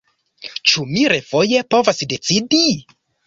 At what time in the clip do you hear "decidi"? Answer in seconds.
2.15-2.63